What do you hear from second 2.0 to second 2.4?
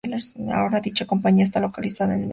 en Mesa, Arizona.